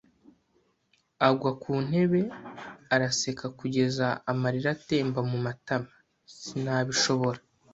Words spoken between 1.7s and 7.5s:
ntebe, araseka kugeza amarira atemba mu matama. Sinabishobora